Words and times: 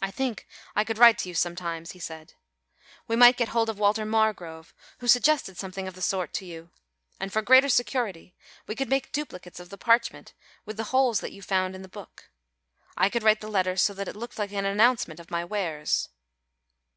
"I 0.00 0.12
think 0.12 0.46
I 0.76 0.84
could 0.84 0.98
write 0.98 1.18
to 1.18 1.28
you 1.28 1.34
sometimes," 1.34 1.90
he 1.90 1.98
said. 1.98 2.34
"We 3.08 3.16
might 3.16 3.36
get 3.36 3.48
hold 3.48 3.68
of 3.68 3.76
Walter 3.80 4.06
Margrove, 4.06 4.72
who 4.98 5.08
suggested 5.08 5.56
something 5.58 5.88
of 5.88 5.94
the 5.94 6.00
sort 6.00 6.32
to 6.34 6.44
you, 6.46 6.70
and 7.18 7.32
for 7.32 7.42
greater 7.42 7.68
security 7.68 8.36
we 8.68 8.76
could 8.76 8.88
make 8.88 9.10
duplicates 9.10 9.58
of 9.58 9.70
the 9.70 9.76
parchment 9.78 10.32
with 10.64 10.76
the 10.76 10.84
holes 10.94 11.18
that 11.18 11.32
you 11.32 11.42
found 11.42 11.74
in 11.74 11.82
the 11.82 11.88
book. 11.88 12.30
I 12.96 13.08
could 13.10 13.24
write 13.24 13.40
the 13.40 13.50
letter 13.50 13.76
so 13.76 13.92
that 13.94 14.06
it 14.06 14.14
looked 14.14 14.38
like 14.38 14.52
an 14.52 14.64
announcement 14.64 15.18
of 15.18 15.28
my 15.32 15.44
wares." 15.44 16.08